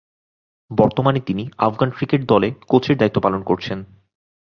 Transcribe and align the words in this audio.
বর্তমানে 0.71 1.19
তিনি 1.19 1.43
Afghan 1.57 1.89
cricket 1.89 2.21
দলে 2.25 2.49
কোচের 2.67 2.95
দায়িত্ব 2.97 3.17
পালন 3.21 3.41
করছেন। 3.43 3.79